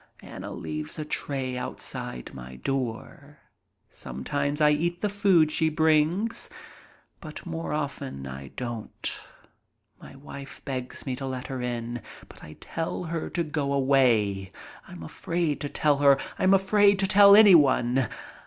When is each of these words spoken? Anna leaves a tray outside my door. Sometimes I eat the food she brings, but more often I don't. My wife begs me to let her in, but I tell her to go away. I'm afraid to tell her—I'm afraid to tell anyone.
Anna 0.23 0.51
leaves 0.51 0.97
a 0.97 1.05
tray 1.05 1.55
outside 1.55 2.33
my 2.33 2.55
door. 2.55 3.37
Sometimes 3.91 4.59
I 4.59 4.71
eat 4.71 5.01
the 5.01 5.09
food 5.09 5.51
she 5.51 5.69
brings, 5.69 6.49
but 7.19 7.45
more 7.45 7.71
often 7.71 8.25
I 8.25 8.47
don't. 8.47 9.19
My 10.01 10.15
wife 10.15 10.59
begs 10.65 11.05
me 11.05 11.15
to 11.17 11.27
let 11.27 11.45
her 11.49 11.61
in, 11.61 12.01
but 12.27 12.43
I 12.43 12.53
tell 12.59 13.03
her 13.03 13.29
to 13.29 13.43
go 13.43 13.71
away. 13.73 14.51
I'm 14.87 15.03
afraid 15.03 15.61
to 15.61 15.69
tell 15.69 15.97
her—I'm 15.97 16.55
afraid 16.55 16.97
to 16.97 17.05
tell 17.05 17.35
anyone. 17.35 18.09